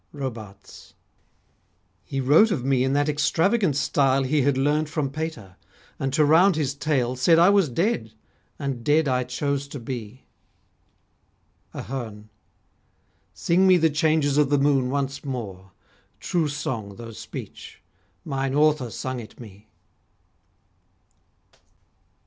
ROBARTES 0.13 0.95
He 2.03 2.19
wrote 2.19 2.49
of 2.49 2.65
me 2.65 2.83
in 2.83 2.93
that 2.93 3.07
extravagant 3.07 3.75
style 3.75 4.23
He 4.23 4.41
had 4.41 4.57
learnt 4.57 4.89
from 4.89 5.11
Pater, 5.11 5.57
and 5.99 6.11
to 6.13 6.25
round 6.25 6.55
his 6.55 6.73
tale 6.73 7.15
Said 7.15 7.37
I 7.37 7.51
was 7.51 7.69
dead; 7.69 8.11
and 8.57 8.83
dead 8.83 9.07
I 9.07 9.23
chose 9.23 9.67
to 9.67 9.79
be. 9.79 10.23
AHERNE 11.75 12.29
Sing 13.35 13.67
me 13.67 13.77
the 13.77 13.91
changes 13.91 14.39
of 14.39 14.49
the 14.49 14.57
moon 14.57 14.89
once 14.89 15.23
more; 15.23 15.71
True 16.19 16.47
song, 16.47 16.95
though 16.95 17.11
speech: 17.11 17.83
'mine 18.25 18.55
author 18.55 18.89
sung 18.89 19.19
it 19.19 19.39
me.' 19.39 19.69